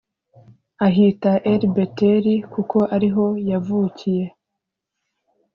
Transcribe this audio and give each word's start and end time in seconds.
ahita 0.87 1.31
Eli 1.51 1.67
Beteli 1.75 2.35
kuko 2.53 2.77
ari 2.95 3.09
ho 3.15 3.25
yavukiye 3.49 4.25